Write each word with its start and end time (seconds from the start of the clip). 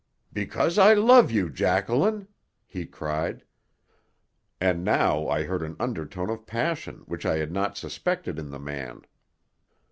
"Because 0.33 0.79
I 0.79 0.95
love 0.95 1.29
you, 1.29 1.47
Jacqueline," 1.47 2.27
he 2.65 2.87
cried, 2.87 3.43
and 4.59 4.83
now 4.83 5.27
I 5.27 5.43
heard 5.43 5.61
an 5.61 5.75
undertone 5.79 6.31
of 6.31 6.47
passion 6.47 7.03
which 7.05 7.23
I 7.23 7.37
had 7.37 7.51
not 7.51 7.77
suspected 7.77 8.39
in 8.39 8.49
the 8.49 8.57
man. 8.57 9.03